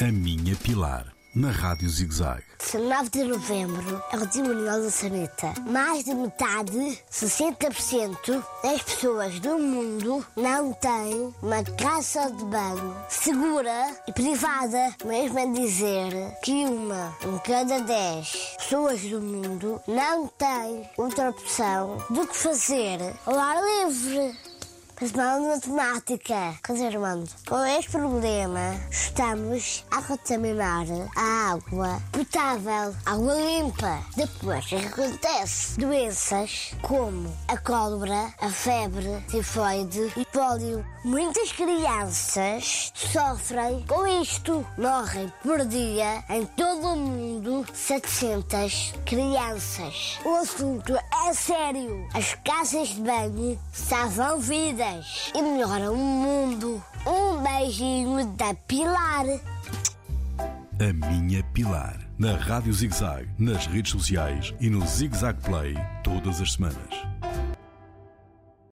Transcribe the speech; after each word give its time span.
A 0.00 0.12
Minha 0.12 0.54
Pilar, 0.54 1.12
na 1.34 1.50
Rádio 1.50 1.90
ZigZag. 1.90 2.44
19 2.60 3.10
de 3.10 3.24
novembro 3.24 4.00
é 4.12 4.16
o 4.16 4.26
Dia 4.28 4.44
Mundial 4.44 4.80
da 4.80 4.90
Sanita. 4.92 5.52
Mais 5.68 6.04
de 6.04 6.14
metade, 6.14 7.02
60% 7.10 8.44
das 8.62 8.82
pessoas 8.82 9.40
do 9.40 9.58
mundo 9.58 10.24
não 10.36 10.72
têm 10.74 11.34
uma 11.42 11.64
casa 11.76 12.30
de 12.30 12.44
banho 12.44 12.96
segura 13.08 13.96
e 14.06 14.12
privada. 14.12 14.94
Mesmo 15.04 15.40
a 15.40 15.46
dizer 15.46 16.12
que 16.44 16.64
uma 16.64 17.12
em 17.26 17.38
cada 17.38 17.80
10 17.80 18.56
pessoas 18.58 19.00
do 19.00 19.20
mundo 19.20 19.82
não 19.88 20.28
tem 20.28 20.88
outra 20.96 21.30
opção 21.30 21.98
do 22.08 22.24
que 22.24 22.36
fazer 22.36 23.00
ao 23.26 23.36
ar 23.36 23.56
livre. 23.64 24.36
Mas 25.00 25.12
mal 25.12 25.40
matemática. 25.40 26.58
Quer 26.64 26.72
dizer, 26.72 26.94
com 27.48 27.64
este 27.64 27.92
problema 27.92 28.74
estamos 28.90 29.84
a 29.92 30.02
contaminar 30.02 30.86
a 31.14 31.52
água 31.52 32.02
potável, 32.10 32.92
água 33.06 33.34
limpa. 33.34 34.00
Depois, 34.16 34.66
acontece? 34.72 35.78
Doenças 35.78 36.72
como 36.82 37.32
a 37.46 37.56
cólera, 37.58 38.34
a 38.40 38.50
febre, 38.50 39.22
tifoide 39.28 40.12
e 40.16 40.24
pólio. 40.26 40.84
Muitas 41.04 41.52
crianças 41.52 42.92
sofrem 42.94 43.86
com 43.86 44.04
isto. 44.04 44.66
Morrem 44.76 45.32
por 45.44 45.64
dia 45.64 46.24
em 46.28 46.44
todo 46.44 46.88
o 46.88 46.96
mundo 46.96 47.64
700 47.72 48.94
crianças. 49.06 50.18
O 50.24 50.34
assunto 50.34 50.96
é 50.96 51.32
sério. 51.34 52.08
As 52.12 52.34
casas 52.44 52.88
de 52.88 53.00
banho 53.00 53.58
salvam 53.72 54.40
vidas 54.40 54.87
e 55.34 55.42
melhoram 55.42 55.92
o 55.92 55.96
mundo. 55.96 56.82
Um 57.06 57.42
beijinho 57.42 58.26
da 58.36 58.54
Pilar. 58.66 59.24
A 60.80 60.92
Minha 60.92 61.42
Pilar, 61.52 61.98
na 62.18 62.36
Rádio 62.36 62.72
ZigZag, 62.72 63.28
nas 63.38 63.66
redes 63.66 63.92
sociais 63.92 64.54
e 64.60 64.70
no 64.70 64.86
ZigZag 64.86 65.40
Play, 65.42 65.74
todas 66.02 66.40
as 66.40 66.52
semanas. 66.52 67.17